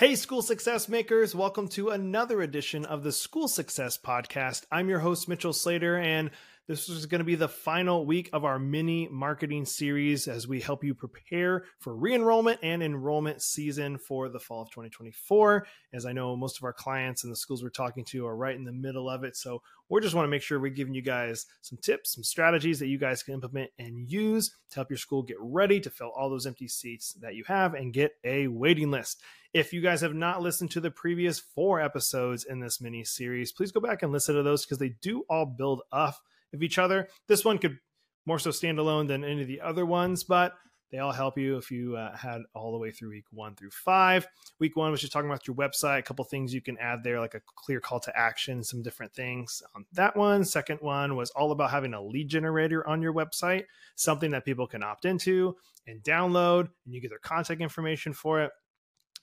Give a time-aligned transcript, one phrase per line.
[0.00, 4.64] Hey, school success makers, welcome to another edition of the School Success Podcast.
[4.72, 6.30] I'm your host, Mitchell Slater, and
[6.70, 10.60] this is going to be the final week of our mini marketing series as we
[10.60, 15.66] help you prepare for re enrollment and enrollment season for the fall of 2024.
[15.92, 18.54] As I know, most of our clients and the schools we're talking to are right
[18.54, 19.36] in the middle of it.
[19.36, 22.78] So we just want to make sure we're giving you guys some tips, some strategies
[22.78, 26.12] that you guys can implement and use to help your school get ready to fill
[26.16, 29.20] all those empty seats that you have and get a waiting list.
[29.52, 33.50] If you guys have not listened to the previous four episodes in this mini series,
[33.50, 36.20] please go back and listen to those because they do all build off
[36.52, 37.08] of each other.
[37.28, 37.78] This one could
[38.26, 40.54] more so stand alone than any of the other ones, but
[40.90, 43.70] they all help you if you uh, had all the way through week one through
[43.70, 44.26] five.
[44.58, 47.20] Week one was just talking about your website, a couple things you can add there,
[47.20, 50.44] like a clear call to action, some different things on that one.
[50.44, 53.64] Second one was all about having a lead generator on your website,
[53.94, 58.42] something that people can opt into and download, and you get their contact information for
[58.42, 58.50] it.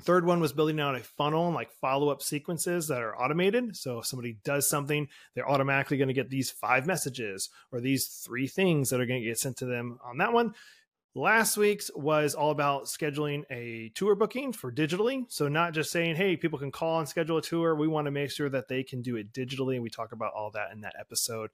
[0.03, 3.76] Third one was building out a funnel and like follow up sequences that are automated.
[3.76, 8.08] So if somebody does something, they're automatically going to get these five messages or these
[8.08, 10.53] three things that are going to get sent to them on that one.
[11.16, 15.25] Last week's was all about scheduling a tour booking for digitally.
[15.30, 17.73] So, not just saying, hey, people can call and schedule a tour.
[17.73, 19.73] We want to make sure that they can do it digitally.
[19.73, 21.50] And we talk about all that in that episode.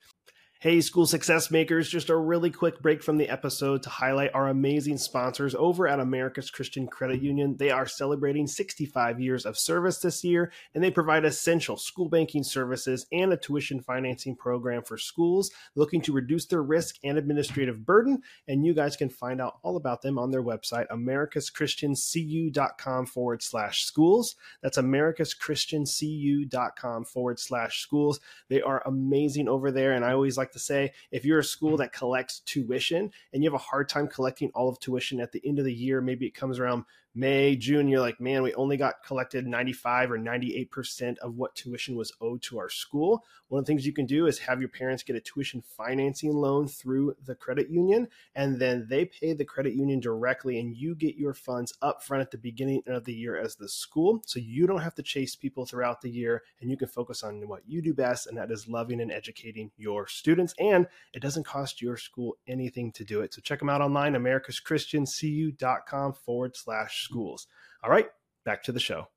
[0.64, 4.48] Hey, school success makers, just a really quick break from the episode to highlight our
[4.48, 7.58] amazing sponsors over at America's Christian Credit Union.
[7.58, 12.46] They are celebrating 65 years of service this year, and they provide essential school banking
[12.46, 17.86] services and a tuition financing program for schools looking to reduce their risk and administrative
[17.86, 18.22] burden.
[18.48, 23.84] And you guys can find out all about them on their website, americaschristiancu.com forward slash
[23.84, 24.38] schools.
[24.62, 28.22] That's americaschristiancu.com forward slash schools.
[28.48, 31.78] They are amazing over there, and I always like to say if you're a school
[31.78, 35.42] that collects tuition and you have a hard time collecting all of tuition at the
[35.46, 38.76] end of the year, maybe it comes around May, June, you're like, man, we only
[38.76, 43.24] got collected 95 or 98% of what tuition was owed to our school.
[43.50, 46.34] One of the things you can do is have your parents get a tuition financing
[46.34, 50.96] loan through the credit union, and then they pay the credit union directly, and you
[50.96, 54.24] get your funds up front at the beginning of the year as the school.
[54.26, 57.48] So you don't have to chase people throughout the year, and you can focus on
[57.48, 60.56] what you do best, and that is loving and educating your students.
[60.58, 63.36] And it doesn't cost your school anything to do it.
[63.36, 67.48] So check them out online, americaschristiancu.com forward slash schools.
[67.84, 68.08] All right,
[68.46, 69.08] back to the show.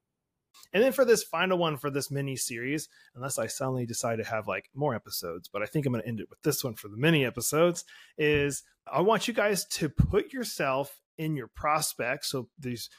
[0.72, 4.24] And then for this final one for this mini series, unless I suddenly decide to
[4.24, 6.74] have like more episodes, but I think I'm going to end it with this one
[6.74, 7.84] for the mini episodes,
[8.18, 12.28] is I want you guys to put yourself in your prospects.
[12.28, 12.90] So these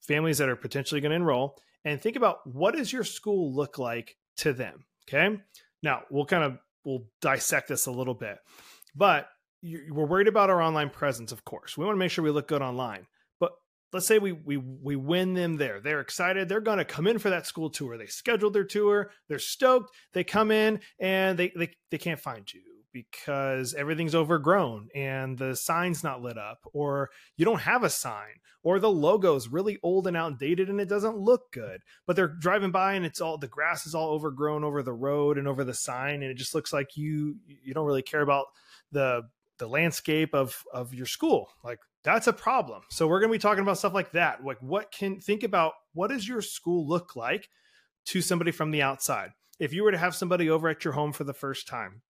[0.00, 3.78] families that are potentially going to enroll and think about what does your school look
[3.78, 4.84] like to them.
[5.08, 5.38] Okay.
[5.82, 8.38] Now we'll kind of, we'll dissect this a little bit,
[8.94, 9.28] but
[9.62, 11.76] we're worried about our online presence, of course.
[11.76, 13.06] We want to make sure we look good online
[13.96, 15.80] let's say we we we win them there.
[15.80, 16.48] They're excited.
[16.48, 17.96] They're going to come in for that school tour.
[17.96, 19.10] They scheduled their tour.
[19.28, 19.90] They're stoked.
[20.12, 22.60] They come in and they they they can't find you
[22.92, 28.40] because everything's overgrown and the sign's not lit up or you don't have a sign
[28.62, 31.80] or the logo's really old and outdated and it doesn't look good.
[32.06, 35.38] But they're driving by and it's all the grass is all overgrown over the road
[35.38, 38.46] and over the sign and it just looks like you you don't really care about
[38.92, 39.22] the
[39.58, 41.48] the landscape of of your school.
[41.64, 42.82] Like that's a problem.
[42.90, 44.44] So we're going to be talking about stuff like that.
[44.44, 47.48] Like what can think about what does your school look like
[48.06, 49.30] to somebody from the outside?
[49.58, 52.02] If you were to have somebody over at your home for the first time,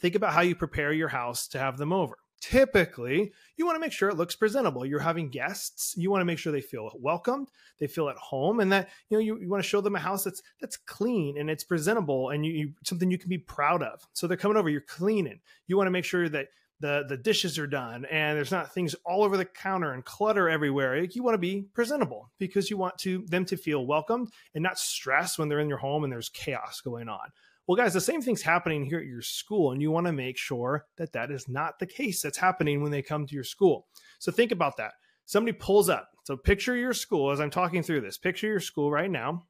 [0.00, 2.16] think about how you prepare your house to have them over.
[2.40, 4.84] Typically, you want to make sure it looks presentable.
[4.84, 7.48] You're having guests, you want to make sure they feel welcomed,
[7.78, 10.00] they feel at home, and that you know you, you want to show them a
[10.00, 13.82] house that's that's clean and it's presentable and you, you something you can be proud
[13.84, 14.00] of.
[14.12, 15.38] So they're coming over, you're cleaning.
[15.68, 16.48] You want to make sure that
[16.82, 20.50] the the dishes are done and there's not things all over the counter and clutter
[20.50, 24.62] everywhere you want to be presentable because you want to them to feel welcomed and
[24.62, 27.30] not stressed when they're in your home and there's chaos going on.
[27.66, 30.36] Well guys the same thing's happening here at your school and you want to make
[30.36, 33.86] sure that that is not the case that's happening when they come to your school.
[34.18, 34.92] So think about that.
[35.24, 36.10] Somebody pulls up.
[36.24, 38.18] So picture your school as i'm talking through this.
[38.18, 39.46] Picture your school right now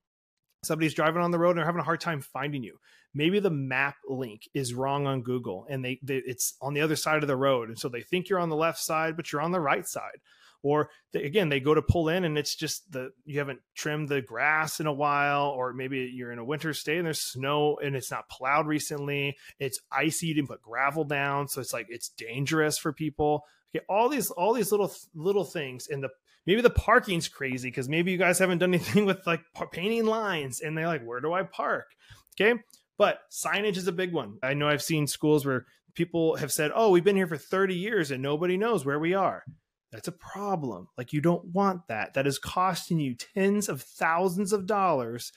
[0.63, 2.79] somebody's driving on the road and they're having a hard time finding you.
[3.15, 6.97] Maybe the map link is wrong on google and they, they, it's on the other
[6.97, 7.69] side of the road.
[7.69, 10.21] And so they think you're on the left side but you're on the right side.
[10.63, 14.09] Or they, again they go to pull in and it's just the you haven't trimmed
[14.09, 17.79] the grass in a while or maybe you're in a winter state and there's snow
[17.83, 19.37] and it's not plowed recently.
[19.59, 20.29] It's icy.
[20.29, 21.49] You didn't put gravel down.
[21.49, 23.45] So it's like it's dangerous for people.
[23.75, 23.85] Okay.
[23.89, 26.11] All these all these little little things and the
[26.47, 29.43] maybe the parking's crazy because maybe you guys haven't done anything with like
[29.73, 31.87] painting lines and they're like where do i park
[32.35, 32.61] okay
[32.99, 36.71] but signage is a big one i know i've seen schools where people have said
[36.75, 39.45] oh we've been here for 30 years and nobody knows where we are
[39.93, 40.89] that's a problem.
[40.97, 42.15] Like you don't want that.
[42.15, 45.33] That is costing you tens of thousands of dollars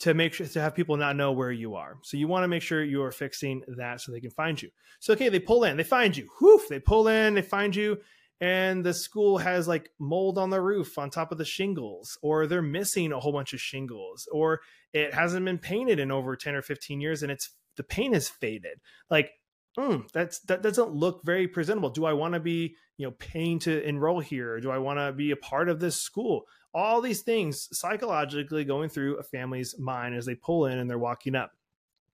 [0.00, 1.96] to make sure to have people not know where you are.
[2.02, 4.70] So you want to make sure you are fixing that so they can find you.
[4.98, 6.28] So okay, they pull in, they find you.
[6.40, 7.98] Whoof, they pull in, they find you,
[8.40, 12.46] and the school has like mold on the roof on top of the shingles, or
[12.46, 14.60] they're missing a whole bunch of shingles, or
[14.92, 18.28] it hasn't been painted in over 10 or 15 years and it's the paint is
[18.28, 18.80] faded.
[19.10, 19.32] Like
[19.78, 21.90] mm, that's that doesn't look very presentable.
[21.90, 24.60] Do I want to be, you know, paying to enroll here?
[24.60, 26.44] Do I want to be a part of this school?
[26.72, 30.98] All these things psychologically going through a family's mind as they pull in and they're
[30.98, 31.52] walking up.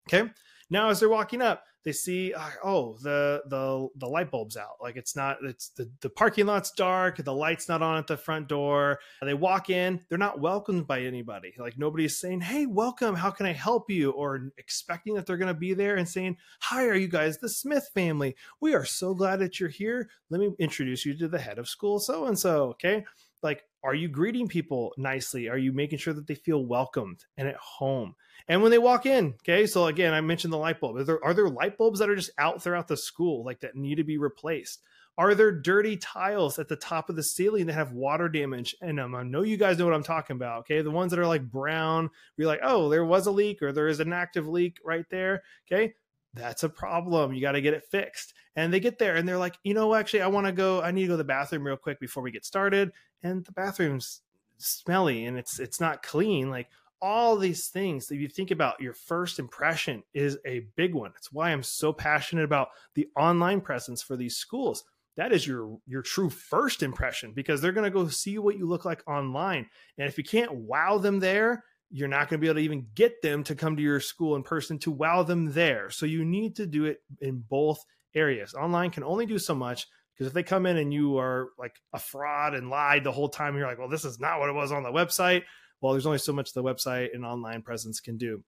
[0.09, 0.31] Okay.
[0.71, 4.77] Now, as they're walking up, they see uh, oh the the the light bulb's out.
[4.83, 8.17] Like it's not it's the, the parking lot's dark the light's not on at the
[8.17, 8.99] front door.
[9.23, 11.55] They walk in they're not welcomed by anybody.
[11.57, 14.11] Like nobody's saying hey welcome how can i help you?
[14.17, 17.49] or expecting that they're going to be there and saying hi are you guys the
[17.49, 18.35] smith family?
[18.61, 20.11] We are so glad that you're here.
[20.29, 23.05] Let me introduce you to the head of school so and so okay
[23.43, 25.49] like are you greeting people nicely?
[25.49, 28.17] Are you making sure that they feel welcomed and at home?
[28.49, 30.97] And when they walk in okay so again i mentioned the light bulb.
[30.97, 33.77] Are there, are there light bulbs that are just out throughout the school like that
[33.77, 34.83] need to be replaced?
[35.19, 39.01] Are there dirty tiles at the top of the ceiling that have water damage and
[39.01, 40.83] i know you guys know what i'm talking about okay?
[40.83, 43.89] The ones that are like brown you're like oh there was a leak or there
[43.89, 45.95] is an active leak right there okay?
[46.37, 47.33] That's a problem.
[47.33, 48.35] You got to get it fixed.
[48.57, 50.83] And they get there and they're like, you know, actually, I want to go.
[50.83, 52.91] I need to go to the bathroom real quick before we get started.
[53.23, 54.23] And the bathroom's
[54.59, 56.51] smelly and it's it's not clean.
[56.51, 56.69] Like
[57.01, 61.13] all these things that you think about, your first impression is a big one.
[61.17, 64.85] It's why I'm so passionate about the online presence for these schools.
[65.17, 68.67] That is your your true first impression because they're going to go see what you
[68.67, 69.67] look like online.
[69.99, 72.87] And if you can't wow them there, you're not going to be able to even
[72.95, 75.91] get them to come to your school in person to wow them there.
[75.91, 77.85] So you need to do it in both
[78.17, 78.55] areas.
[78.55, 81.75] Online can only do so much because if they come in and you are like
[81.93, 84.55] a fraud and lied the whole time, you're like, well, this is not what it
[84.55, 85.43] was on the website.
[85.81, 88.43] Well, there's only so much the website and online presence can do.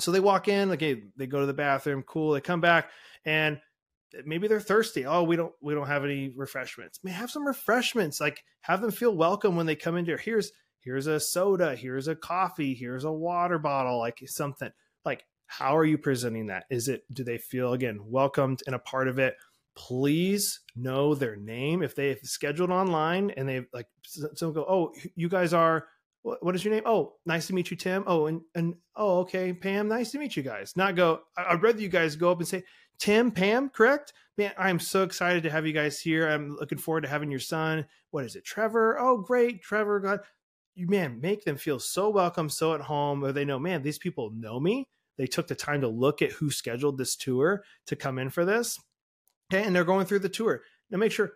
[0.00, 2.32] So they walk in, okay, they go to the bathroom, cool.
[2.32, 2.90] They come back
[3.24, 3.60] and
[4.24, 5.04] maybe they're thirsty.
[5.04, 6.98] Oh, we don't we don't have any refreshments.
[7.04, 8.20] May have some refreshments.
[8.20, 10.16] Like have them feel welcome when they come in here.
[10.16, 10.50] Here's
[10.80, 14.70] here's a soda, here's a coffee, here's a water bottle, like something.
[15.04, 15.24] Like,
[15.58, 16.64] how are you presenting that?
[16.70, 19.36] Is it, do they feel again welcomed and a part of it?
[19.74, 21.82] Please know their name.
[21.82, 25.86] If they've scheduled online and they like, someone go, oh, you guys are,
[26.22, 26.84] what is your name?
[26.86, 28.04] Oh, nice to meet you, Tim.
[28.06, 30.72] Oh, and, and oh, okay, Pam, nice to meet you guys.
[30.76, 32.62] Not go, I'd rather you guys go up and say,
[32.98, 34.12] Tim, Pam, correct?
[34.38, 36.28] Man, I'm so excited to have you guys here.
[36.28, 37.86] I'm looking forward to having your son.
[38.10, 38.98] What is it, Trevor?
[38.98, 40.00] Oh, great, Trevor.
[40.00, 40.20] God,
[40.74, 43.98] you man make them feel so welcome, so at home, or they know, man, these
[43.98, 44.88] people know me.
[45.22, 48.44] They took the time to look at who scheduled this tour to come in for
[48.44, 48.80] this.
[49.54, 50.62] Okay, and they're going through the tour.
[50.90, 51.34] Now make sure,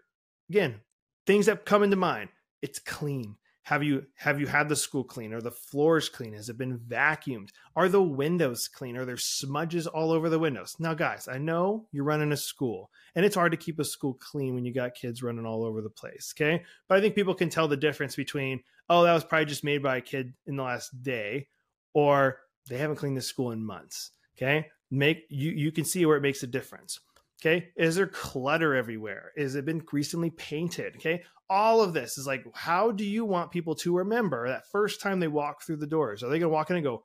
[0.51, 0.81] again,
[1.25, 2.31] things that come into mind.
[2.61, 3.37] It's clean.
[3.63, 5.33] Have you have you had the school clean?
[5.33, 6.33] Are the floors clean?
[6.33, 7.51] Has it been vacuumed?
[7.77, 8.97] Are the windows clean?
[8.97, 10.75] Are there smudges all over the windows?
[10.81, 14.15] Now, guys, I know you're running a school, and it's hard to keep a school
[14.15, 16.35] clean when you got kids running all over the place.
[16.37, 19.63] Okay, but I think people can tell the difference between oh, that was probably just
[19.63, 21.47] made by a kid in the last day,
[21.95, 24.11] or they haven't cleaned the school in months.
[24.37, 27.01] Okay, make you you can see where it makes a difference.
[27.41, 27.69] Okay.
[27.77, 29.33] Is there clutter everywhere?
[29.37, 30.97] Is it been recently painted?
[30.97, 31.23] Okay.
[31.49, 35.21] All of this is like, how do you want people to remember that first time
[35.21, 36.23] they walk through the doors?
[36.23, 37.05] Are they going to walk in and go,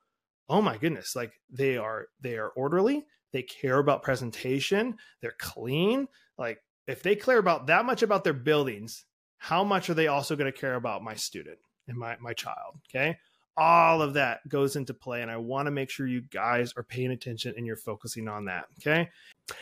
[0.50, 3.06] oh my goodness, like they are, they are orderly.
[3.34, 4.96] They care about presentation.
[5.22, 6.08] They're clean.
[6.38, 9.06] Like if they care about that much about their buildings,
[9.38, 12.80] how much are they also going to care about my student and my, my child?
[12.90, 13.18] Okay
[13.58, 16.84] all of that goes into play and i want to make sure you guys are
[16.84, 19.10] paying attention and you're focusing on that okay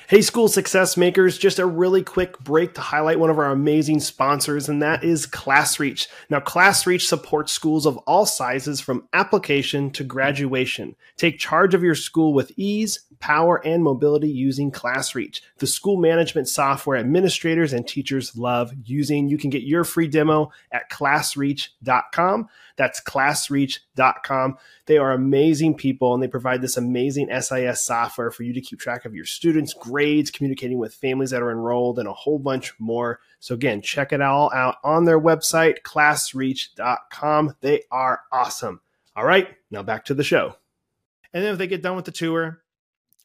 [0.08, 4.00] hey school success makers just a really quick break to highlight one of our amazing
[4.00, 10.04] sponsors and that is classreach now classreach supports schools of all sizes from application to
[10.04, 15.98] graduation take charge of your school with ease power and mobility using ClassReach, the school
[15.98, 19.30] management software administrators and teachers love using.
[19.30, 22.50] You can get your free demo at classreach.com.
[22.78, 24.58] That's classreach.com.
[24.86, 28.80] They are amazing people and they provide this amazing SIS software for you to keep
[28.80, 32.74] track of your students' grades, communicating with families that are enrolled, and a whole bunch
[32.80, 33.20] more.
[33.40, 37.56] So, again, check it all out on their website, classreach.com.
[37.62, 38.82] They are awesome.
[39.16, 40.56] All right, now back to the show.
[41.34, 42.62] And then if they get done with the tour,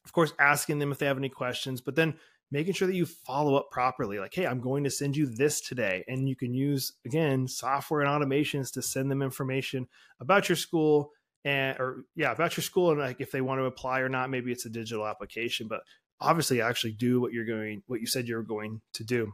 [0.03, 2.15] of course, asking them if they have any questions, but then
[2.51, 4.19] making sure that you follow up properly.
[4.19, 6.03] Like, hey, I'm going to send you this today.
[6.07, 9.87] And you can use, again, software and automations to send them information
[10.19, 11.11] about your school
[11.43, 14.29] and, or yeah, about your school and like if they want to apply or not.
[14.29, 15.81] Maybe it's a digital application, but
[16.19, 19.33] obviously actually do what you're going, what you said you're going to do.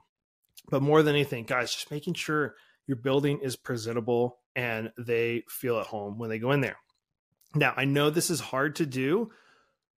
[0.69, 2.55] But more than anything, guys, just making sure
[2.87, 6.77] your building is presentable and they feel at home when they go in there.
[7.55, 9.31] Now, I know this is hard to do,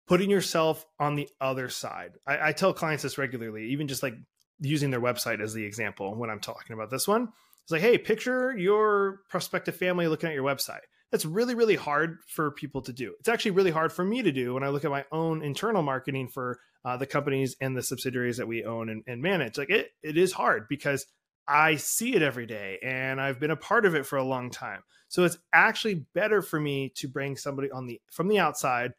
[0.07, 2.13] putting yourself on the other side.
[2.25, 4.15] I, I, tell clients this regularly, even just like
[4.59, 7.29] using their website as the example when I'm talking about this one.
[7.63, 10.81] It's like, hey, picture your prospective family looking at your website.
[11.13, 13.13] That's really, really hard for people to do.
[13.19, 15.83] It's actually really hard for me to do when I look at my own internal
[15.83, 19.59] marketing for uh, the companies and the subsidiaries that we own and, and manage.
[19.59, 21.05] Like it, it is hard because
[21.47, 24.49] I see it every day and I've been a part of it for a long
[24.49, 24.81] time.
[25.07, 28.93] So it's actually better for me to bring somebody on the from the outside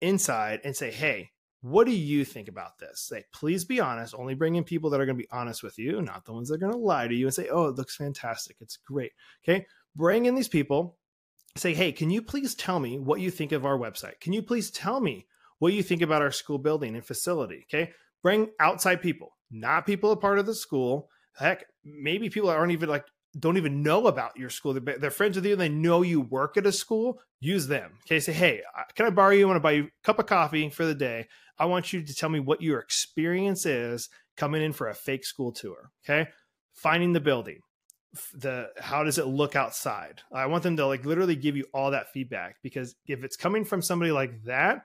[0.00, 4.14] inside and say, "Hey, what do you think about this?" Say, "Please be honest.
[4.14, 6.48] Only bring in people that are going to be honest with you, not the ones
[6.48, 8.56] that are going to lie to you and say, "Oh, it looks fantastic.
[8.60, 9.12] It's great."
[9.46, 9.66] Okay?
[9.94, 10.96] Bring in these people.
[11.56, 14.20] Say, "Hey, can you please tell me what you think of our website?
[14.20, 15.26] Can you please tell me
[15.58, 17.92] what you think about our school building and facility?" Okay?
[18.22, 22.88] Bring outside people, not people a part of the school heck, maybe people aren't even
[22.88, 23.04] like
[23.38, 24.72] don't even know about your school.
[24.72, 25.56] They're, they're friends with you.
[25.56, 27.20] They know you work at a school.
[27.38, 27.98] Use them.
[28.06, 28.18] Okay.
[28.18, 29.44] Say, hey, uh, can I borrow you?
[29.44, 31.26] I want to buy you a cup of coffee for the day.
[31.58, 34.08] I want you to tell me what your experience is
[34.38, 35.90] coming in for a fake school tour.
[36.04, 36.30] Okay.
[36.72, 37.60] Finding the building.
[38.34, 40.22] The how does it look outside?
[40.32, 43.64] I want them to like literally give you all that feedback because if it's coming
[43.64, 44.84] from somebody like that,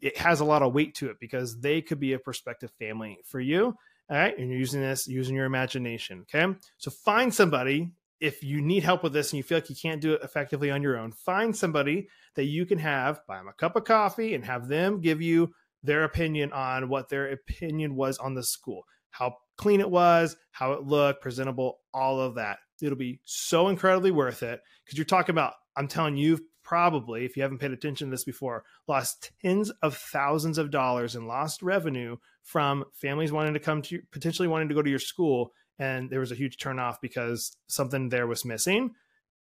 [0.00, 3.18] it has a lot of weight to it because they could be a prospective family
[3.24, 3.76] for you
[4.08, 4.36] all right.
[4.38, 6.24] And you're using this, using your imagination.
[6.34, 6.54] Okay.
[6.78, 10.00] So find somebody, if you need help with this and you feel like you can't
[10.00, 13.52] do it effectively on your own, find somebody that you can have, buy them a
[13.52, 18.18] cup of coffee and have them give you their opinion on what their opinion was
[18.18, 18.84] on the school,
[19.16, 22.58] how clean it was, how it looked, presentable, all of that.
[22.82, 27.36] It'll be so incredibly worth it because you're talking about, I'm telling you, probably, if
[27.36, 31.62] you haven't paid attention to this before, lost tens of thousands of dollars in lost
[31.62, 36.10] revenue from families wanting to come to potentially wanting to go to your school and
[36.10, 38.94] there was a huge turnoff because something there was missing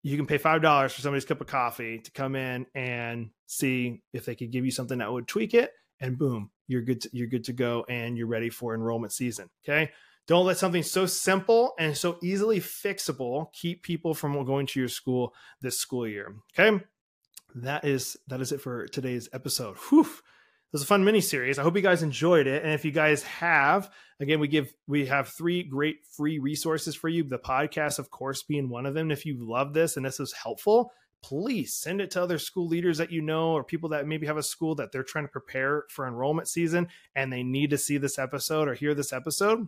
[0.04, 4.02] you can pay five dollars for somebody's cup of coffee to come in and see
[4.14, 7.10] if they could give you something that would tweak it and boom you're good to,
[7.14, 9.92] you're good to go and you're ready for enrollment season okay
[10.28, 14.90] don't let something so simple and so easily fixable keep people from going to your
[14.90, 16.84] school this school year okay
[17.56, 20.08] that is that is it for today's episode Whew
[20.68, 21.58] It was a fun mini series.
[21.58, 22.62] I hope you guys enjoyed it.
[22.62, 23.90] And if you guys have,
[24.20, 27.24] again, we give we have three great free resources for you.
[27.24, 29.10] The podcast, of course, being one of them.
[29.10, 30.92] if you love this and this is helpful,
[31.24, 34.38] please send it to other school leaders that you know or people that maybe have
[34.38, 37.98] a school that they're trying to prepare for enrollment season and they need to see
[37.98, 39.68] this episode or hear this episode.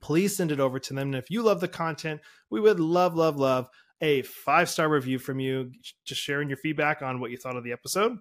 [0.00, 1.08] Please send it over to them.
[1.08, 3.68] And if you love the content, we would love, love, love
[4.00, 5.72] a five star review from you,
[6.04, 8.18] just sharing your feedback on what you thought of the episode.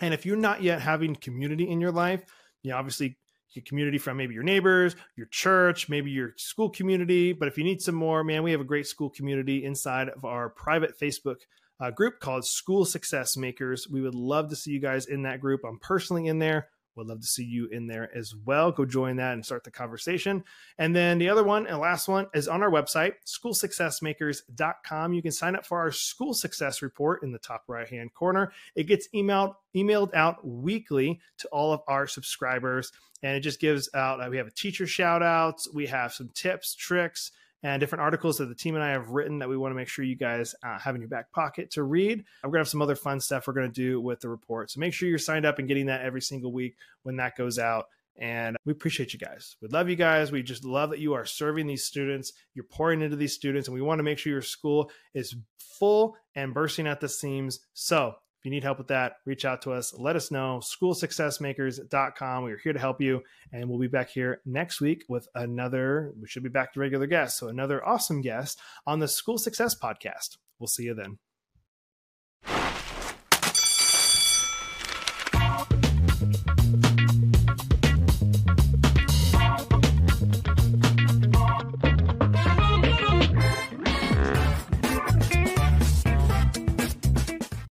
[0.00, 2.22] And if you're not yet having community in your life,
[2.62, 3.18] you know, obviously
[3.52, 7.32] your community from maybe your neighbors, your church, maybe your school community.
[7.32, 10.24] But if you need some more, man, we have a great school community inside of
[10.24, 11.40] our private Facebook
[11.80, 13.88] uh, group called School Success Makers.
[13.88, 15.62] We would love to see you guys in that group.
[15.64, 16.68] I'm personally in there.
[16.96, 18.72] Would love to see you in there as well.
[18.72, 20.44] Go join that and start the conversation.
[20.76, 25.14] And then the other one and last one is on our website, schoolsuccessmakers.com.
[25.14, 28.52] You can sign up for our school success report in the top right hand corner.
[28.74, 32.90] It gets emailed emailed out weekly to all of our subscribers
[33.22, 36.30] and it just gives out uh, we have a teacher shout outs, we have some
[36.34, 37.30] tips, tricks,
[37.62, 39.88] and different articles that the team and I have written that we want to make
[39.88, 42.24] sure you guys uh, have in your back pocket to read.
[42.42, 44.70] We're going to have some other fun stuff we're going to do with the report.
[44.70, 47.58] So make sure you're signed up and getting that every single week when that goes
[47.58, 47.86] out.
[48.16, 49.56] And we appreciate you guys.
[49.62, 50.30] We love you guys.
[50.30, 52.32] We just love that you are serving these students.
[52.54, 56.16] You're pouring into these students, and we want to make sure your school is full
[56.34, 57.60] and bursting at the seams.
[57.72, 59.92] So if you need help with that, reach out to us.
[59.92, 60.62] Let us know.
[60.64, 62.42] SchoolSuccessMakers.com.
[62.42, 63.20] We're here to help you.
[63.52, 67.06] And we'll be back here next week with another, we should be back to regular
[67.06, 67.38] guests.
[67.38, 70.38] So another awesome guest on the School Success Podcast.
[70.58, 71.18] We'll see you then.